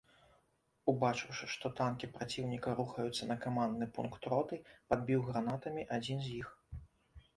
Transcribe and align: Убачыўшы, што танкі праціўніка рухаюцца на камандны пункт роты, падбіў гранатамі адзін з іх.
Убачыўшы, 0.93 1.45
што 1.55 1.69
танкі 1.79 2.09
праціўніка 2.15 2.73
рухаюцца 2.81 3.29
на 3.33 3.39
камандны 3.45 3.87
пункт 3.99 4.21
роты, 4.33 4.55
падбіў 4.95 5.19
гранатамі 5.29 5.83
адзін 5.99 6.17
з 6.31 6.37
іх. 6.43 6.49